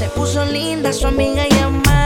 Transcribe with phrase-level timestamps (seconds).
[0.00, 1.99] se puso linda, su amiga llamaba.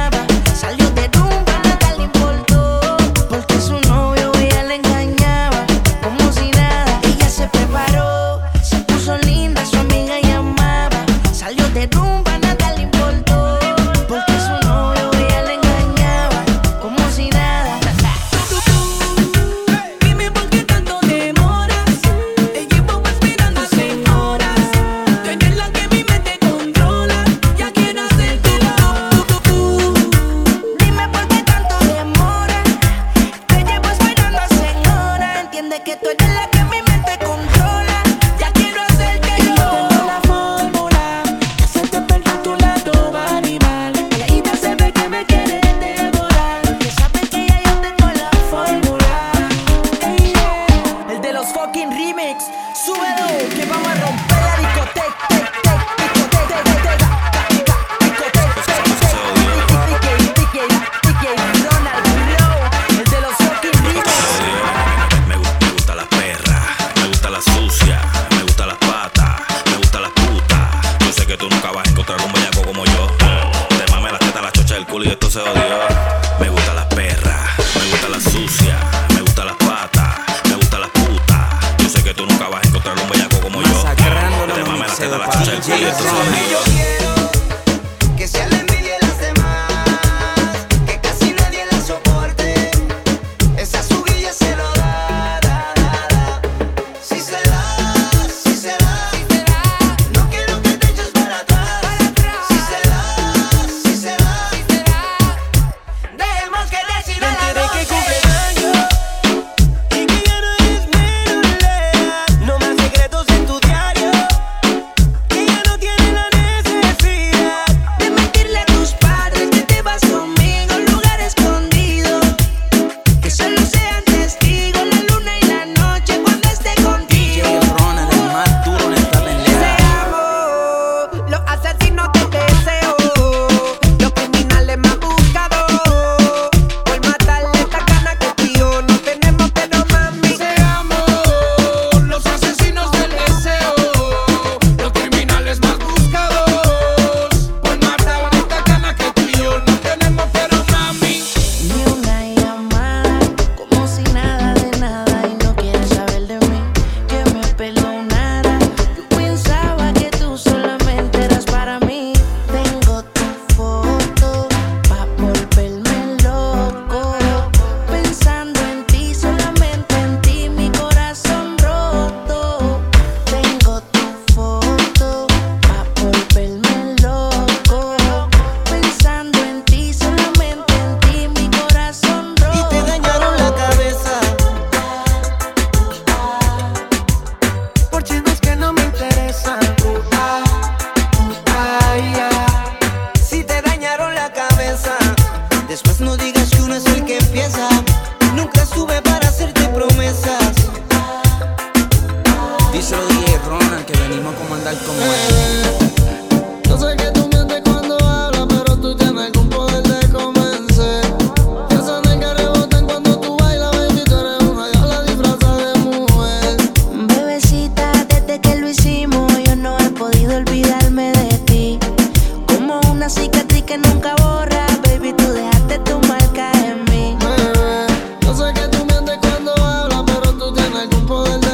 [231.15, 231.54] trouble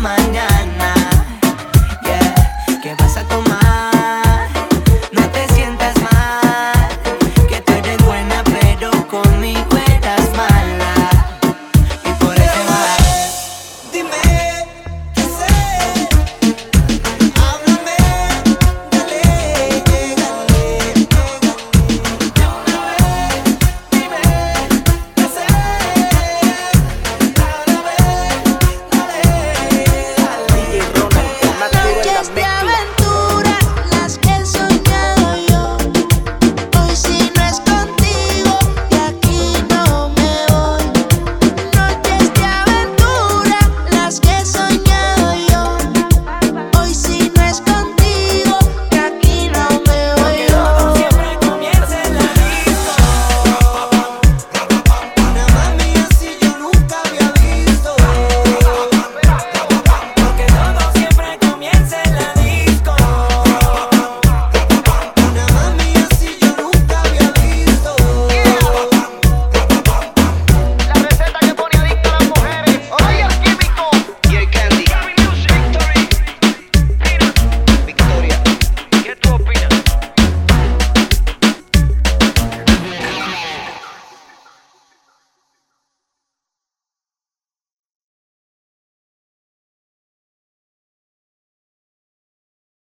[0.00, 0.47] mind now.